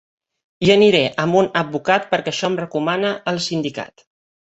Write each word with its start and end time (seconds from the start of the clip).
Hi 0.63 0.69
aniré 0.75 1.01
amb 1.23 1.37
un 1.41 1.49
advocat 1.61 2.07
perquè 2.13 2.31
això 2.33 2.49
em 2.53 2.57
recomana 2.61 3.13
el 3.33 3.39
sindicat. 3.49 4.07